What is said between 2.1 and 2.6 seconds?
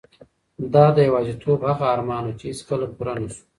و چې